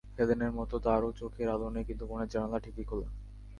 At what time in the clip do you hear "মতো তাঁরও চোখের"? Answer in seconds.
0.51-1.47